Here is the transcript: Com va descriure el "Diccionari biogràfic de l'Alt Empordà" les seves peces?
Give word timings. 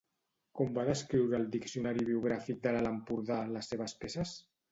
Com 0.59 0.69
va 0.77 0.85
descriure 0.87 1.35
el 1.39 1.43
"Diccionari 1.57 2.07
biogràfic 2.09 2.63
de 2.65 2.73
l'Alt 2.75 2.93
Empordà" 2.95 3.37
les 3.59 3.73
seves 3.75 3.97
peces? 4.05 4.35